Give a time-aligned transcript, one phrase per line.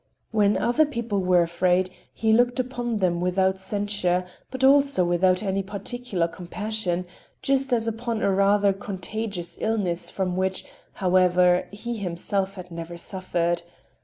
[0.31, 5.61] When other people were afraid, he looked upon them without censure but also without any
[5.61, 7.05] particular compassion,
[7.43, 13.61] just as upon a rather contagious illness from which, however, he himself had never suffered.